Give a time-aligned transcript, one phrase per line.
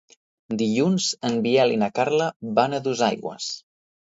[0.61, 3.53] Dilluns en Biel i na Carla van a Dosaigües.